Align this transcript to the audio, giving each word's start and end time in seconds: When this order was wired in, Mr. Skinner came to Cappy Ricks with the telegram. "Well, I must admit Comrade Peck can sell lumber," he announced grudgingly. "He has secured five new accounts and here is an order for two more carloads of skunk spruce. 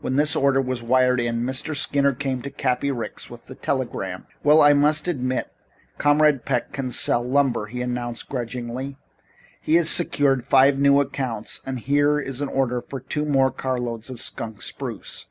When 0.00 0.16
this 0.16 0.34
order 0.34 0.60
was 0.60 0.82
wired 0.82 1.20
in, 1.20 1.44
Mr. 1.44 1.76
Skinner 1.76 2.12
came 2.12 2.42
to 2.42 2.50
Cappy 2.50 2.90
Ricks 2.90 3.30
with 3.30 3.44
the 3.44 3.54
telegram. 3.54 4.26
"Well, 4.42 4.60
I 4.60 4.72
must 4.72 5.06
admit 5.06 5.52
Comrade 5.96 6.44
Peck 6.44 6.72
can 6.72 6.90
sell 6.90 7.22
lumber," 7.22 7.66
he 7.66 7.80
announced 7.80 8.28
grudgingly. 8.28 8.96
"He 9.60 9.76
has 9.76 9.88
secured 9.88 10.44
five 10.44 10.76
new 10.80 11.00
accounts 11.00 11.60
and 11.64 11.78
here 11.78 12.18
is 12.18 12.40
an 12.40 12.48
order 12.48 12.82
for 12.82 12.98
two 12.98 13.24
more 13.24 13.52
carloads 13.52 14.10
of 14.10 14.20
skunk 14.20 14.60
spruce. 14.60 15.26